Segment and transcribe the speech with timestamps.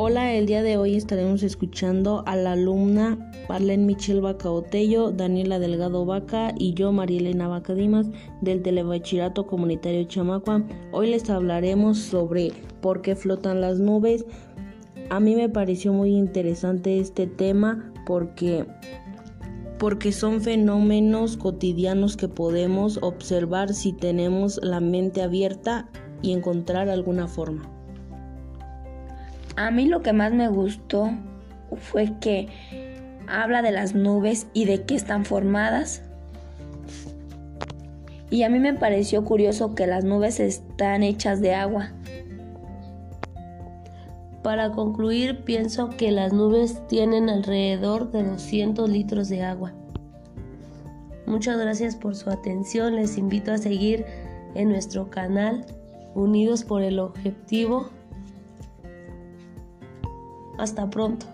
[0.00, 6.06] Hola, el día de hoy estaremos escuchando a la alumna Marlene Michelle Bacaotello, Daniela Delgado
[6.06, 8.06] Vaca y yo, Marielena Vaca Dimas,
[8.40, 10.62] del Telebachillerato Comunitario Chamacua.
[10.92, 14.24] Hoy les hablaremos sobre por qué flotan las nubes.
[15.10, 18.66] A mí me pareció muy interesante este tema porque
[19.80, 25.88] porque son fenómenos cotidianos que podemos observar si tenemos la mente abierta
[26.22, 27.77] y encontrar alguna forma.
[29.58, 31.10] A mí lo que más me gustó
[31.78, 32.46] fue que
[33.26, 36.04] habla de las nubes y de qué están formadas.
[38.30, 41.90] Y a mí me pareció curioso que las nubes están hechas de agua.
[44.44, 49.72] Para concluir, pienso que las nubes tienen alrededor de 200 litros de agua.
[51.26, 52.94] Muchas gracias por su atención.
[52.94, 54.06] Les invito a seguir
[54.54, 55.66] en nuestro canal
[56.14, 57.90] Unidos por el Objetivo
[60.58, 61.26] hasta pronto.